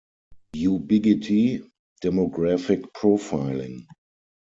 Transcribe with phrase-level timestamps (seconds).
[0.63, 1.61] Ubiquity:
[2.03, 3.85] Demographic profiling.